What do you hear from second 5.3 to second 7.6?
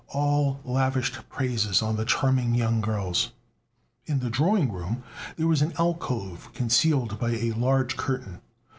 there was an alcove concealed by a